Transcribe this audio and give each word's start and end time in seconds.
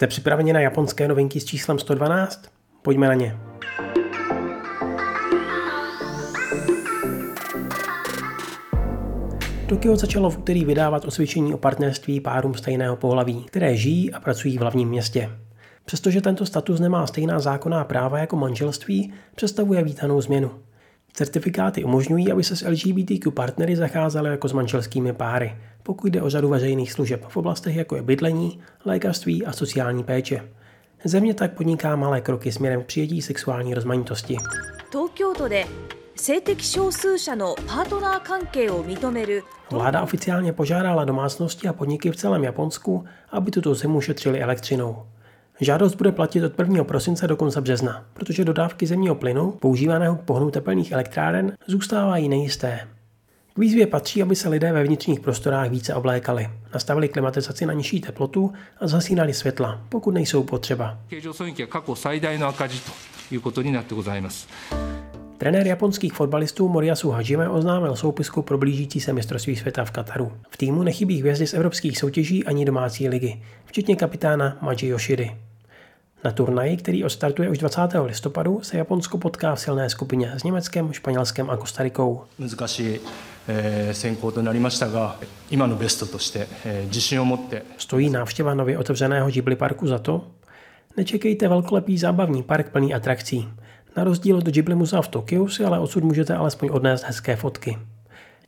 Jste 0.00 0.06
připraveni 0.06 0.52
na 0.52 0.60
japonské 0.60 1.08
novinky 1.08 1.40
s 1.40 1.44
číslem 1.44 1.78
112? 1.78 2.42
Pojďme 2.82 3.08
na 3.08 3.14
ně. 3.14 3.36
Tokio 9.68 9.96
začalo 9.96 10.30
v 10.30 10.38
úterý 10.38 10.64
vydávat 10.64 11.04
osvědčení 11.04 11.54
o 11.54 11.58
partnerství 11.58 12.20
párům 12.20 12.54
stejného 12.54 12.96
pohlaví, 12.96 13.44
které 13.44 13.76
žijí 13.76 14.12
a 14.12 14.20
pracují 14.20 14.58
v 14.58 14.60
hlavním 14.60 14.88
městě. 14.88 15.30
Přestože 15.84 16.20
tento 16.20 16.46
status 16.46 16.80
nemá 16.80 17.06
stejná 17.06 17.40
zákonná 17.40 17.84
práva 17.84 18.18
jako 18.18 18.36
manželství, 18.36 19.12
představuje 19.34 19.84
vítanou 19.84 20.20
změnu. 20.20 20.50
Certifikáty 21.12 21.84
umožňují, 21.84 22.32
aby 22.32 22.44
se 22.44 22.56
s 22.56 22.68
LGBTQ 22.68 23.30
partnery 23.30 23.76
zacházelo 23.76 24.26
jako 24.26 24.48
s 24.48 24.52
manželskými 24.52 25.12
páry, 25.12 25.56
pokud 25.82 26.12
jde 26.12 26.22
o 26.22 26.30
řadu 26.30 26.48
veřejných 26.48 26.92
služeb 26.92 27.24
v 27.28 27.36
oblastech 27.36 27.76
jako 27.76 27.96
je 27.96 28.02
bydlení, 28.02 28.60
lékařství 28.84 29.46
a 29.46 29.52
sociální 29.52 30.04
péče. 30.04 30.48
Země 31.04 31.34
tak 31.34 31.52
podniká 31.52 31.96
malé 31.96 32.20
kroky 32.20 32.52
směrem 32.52 32.82
k 32.82 32.86
přijetí 32.86 33.22
sexuální 33.22 33.74
rozmanitosti. 33.74 34.36
Vláda 39.70 40.02
oficiálně 40.02 40.52
požádala 40.52 41.04
domácnosti 41.04 41.68
a 41.68 41.72
podniky 41.72 42.10
v 42.10 42.16
celém 42.16 42.44
Japonsku, 42.44 43.04
aby 43.30 43.50
tuto 43.50 43.74
zimu 43.74 44.00
šetřili 44.00 44.40
elektřinou. 44.42 45.06
Žádost 45.62 45.94
bude 45.94 46.12
platit 46.12 46.44
od 46.44 46.58
1. 46.58 46.84
prosince 46.84 47.26
do 47.26 47.36
konce 47.36 47.60
března, 47.60 48.04
protože 48.12 48.44
dodávky 48.44 48.86
zemního 48.86 49.14
plynu, 49.14 49.50
používaného 49.50 50.16
k 50.16 50.20
pohonu 50.20 50.50
tepelných 50.50 50.92
elektráren, 50.92 51.52
zůstávají 51.66 52.28
nejisté. 52.28 52.88
K 53.54 53.58
výzvě 53.58 53.86
patří, 53.86 54.22
aby 54.22 54.36
se 54.36 54.48
lidé 54.48 54.72
ve 54.72 54.84
vnitřních 54.84 55.20
prostorách 55.20 55.70
více 55.70 55.94
oblékali, 55.94 56.50
nastavili 56.74 57.08
klimatizaci 57.08 57.66
na 57.66 57.72
nižší 57.72 58.00
teplotu 58.00 58.52
a 58.80 58.86
zasínali 58.86 59.34
světla, 59.34 59.80
pokud 59.88 60.10
nejsou 60.10 60.42
potřeba. 60.42 60.98
Trenér 65.38 65.66
japonských 65.66 66.12
fotbalistů 66.12 66.68
Moriyasu 66.68 67.10
Hajime 67.10 67.48
oznámil 67.48 67.96
soupisku 67.96 68.42
pro 68.42 68.58
blížící 68.58 69.00
se 69.00 69.12
mistrovství 69.12 69.56
světa 69.56 69.84
v 69.84 69.90
Kataru. 69.90 70.32
V 70.50 70.56
týmu 70.56 70.82
nechybí 70.82 71.20
hvězdy 71.20 71.46
z 71.46 71.54
evropských 71.54 71.98
soutěží 71.98 72.44
ani 72.44 72.64
domácí 72.64 73.08
ligy, 73.08 73.42
včetně 73.64 73.96
kapitána 73.96 74.58
Maji 74.60 74.86
Yoshiry. 74.86 75.36
Na 76.24 76.30
turnaji, 76.30 76.76
který 76.76 77.04
odstartuje 77.04 77.50
už 77.50 77.58
20. 77.58 77.80
listopadu, 78.04 78.60
se 78.62 78.76
Japonsko 78.76 79.18
potká 79.18 79.54
v 79.54 79.60
silné 79.60 79.90
skupině 79.90 80.32
s 80.36 80.42
Německem, 80.42 80.92
Španělskem 80.92 81.50
a 81.50 81.56
Kostarikou. 81.56 82.22
Stojí 87.76 88.10
návštěva 88.10 88.54
nově 88.54 88.78
otevřeného 88.78 89.30
Ghibli 89.30 89.56
parku 89.56 89.86
za 89.86 89.98
to? 89.98 90.24
Nečekejte 90.96 91.48
velkolepý 91.48 91.98
zábavní 91.98 92.42
park 92.42 92.70
plný 92.70 92.94
atrakcí. 92.94 93.48
Na 93.96 94.04
rozdíl 94.04 94.36
od 94.36 94.46
Ghibli 94.46 94.74
muzea 94.74 95.02
v 95.02 95.08
Tokiu 95.08 95.48
si 95.48 95.64
ale 95.64 95.78
odsud 95.78 96.04
můžete 96.04 96.34
alespoň 96.34 96.68
odnést 96.72 97.04
hezké 97.04 97.36
fotky. 97.36 97.78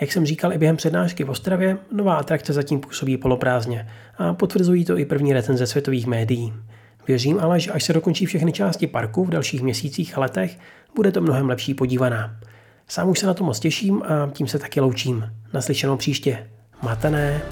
Jak 0.00 0.12
jsem 0.12 0.26
říkal 0.26 0.52
i 0.52 0.58
během 0.58 0.76
přednášky 0.76 1.24
v 1.24 1.30
Ostravě, 1.30 1.78
nová 1.92 2.16
atrakce 2.16 2.52
zatím 2.52 2.80
působí 2.80 3.16
poloprázdně 3.16 3.88
a 4.18 4.34
potvrzují 4.34 4.84
to 4.84 4.98
i 4.98 5.04
první 5.04 5.32
recenze 5.32 5.66
světových 5.66 6.06
médií. 6.06 6.52
Věřím 7.06 7.40
ale, 7.40 7.60
že 7.60 7.72
až 7.72 7.84
se 7.84 7.92
dokončí 7.92 8.26
všechny 8.26 8.52
části 8.52 8.86
parku 8.86 9.24
v 9.24 9.30
dalších 9.30 9.62
měsících 9.62 10.18
a 10.18 10.20
letech, 10.20 10.58
bude 10.96 11.12
to 11.12 11.20
mnohem 11.20 11.48
lepší 11.48 11.74
podívaná. 11.74 12.36
Sám 12.88 13.08
už 13.08 13.18
se 13.18 13.26
na 13.26 13.34
to 13.34 13.44
moc 13.44 13.60
těším 13.60 14.02
a 14.02 14.30
tím 14.32 14.46
se 14.46 14.58
taky 14.58 14.80
loučím. 14.80 15.30
Naslyšenou 15.52 15.96
příště. 15.96 16.50
Matané. 16.82 17.42